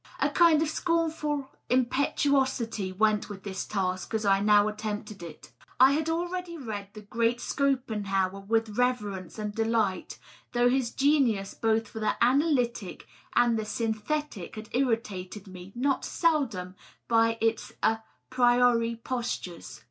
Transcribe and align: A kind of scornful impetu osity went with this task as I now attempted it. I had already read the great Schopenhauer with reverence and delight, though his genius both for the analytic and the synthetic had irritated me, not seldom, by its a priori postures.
A 0.19 0.31
kind 0.31 0.63
of 0.63 0.67
scornful 0.67 1.51
impetu 1.69 2.31
osity 2.31 2.91
went 2.97 3.29
with 3.29 3.43
this 3.43 3.67
task 3.67 4.15
as 4.15 4.25
I 4.25 4.39
now 4.39 4.67
attempted 4.67 5.21
it. 5.21 5.51
I 5.79 5.91
had 5.91 6.09
already 6.09 6.57
read 6.57 6.87
the 6.95 7.03
great 7.03 7.39
Schopenhauer 7.39 8.39
with 8.39 8.79
reverence 8.79 9.37
and 9.37 9.53
delight, 9.53 10.17
though 10.53 10.69
his 10.69 10.89
genius 10.89 11.53
both 11.53 11.87
for 11.87 11.99
the 11.99 12.15
analytic 12.19 13.05
and 13.35 13.59
the 13.59 13.65
synthetic 13.65 14.55
had 14.55 14.69
irritated 14.71 15.45
me, 15.47 15.71
not 15.75 16.03
seldom, 16.03 16.75
by 17.07 17.37
its 17.39 17.71
a 17.83 17.99
priori 18.31 18.95
postures. 18.95 19.79